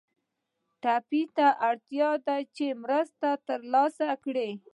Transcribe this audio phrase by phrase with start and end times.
[0.81, 4.49] ټپي ته اړتیا ده چې مرسته تر لاسه کړي.